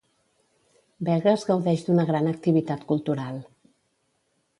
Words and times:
Begues 1.09 1.43
gaudeix 1.49 1.83
d'una 1.89 2.05
gran 2.11 2.31
activitat 2.31 2.87
cultural. 2.93 3.37